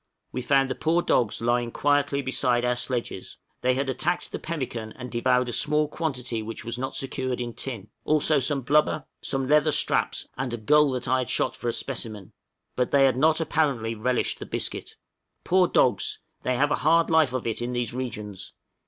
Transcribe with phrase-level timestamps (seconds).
[0.31, 4.93] We found the poor dogs lying quietly beside our sledges; they had attacked the pemmican,
[4.93, 9.47] and devoured a small quantity which was not secured in tin, also some blubber, some
[9.47, 12.33] leather straps, and a gull that I had shot for a specimen;
[12.75, 14.95] but they had not apparently relished the biscuit.
[15.43, 16.17] Poor dogs!
[16.41, 18.55] they have a hard life of it in these regions.